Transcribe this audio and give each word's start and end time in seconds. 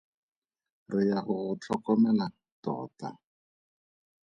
Re 0.91 1.01
ya 1.09 1.19
go 1.25 1.33
go 1.43 1.51
tlhokomela 1.61 2.25
tota. 2.63 3.09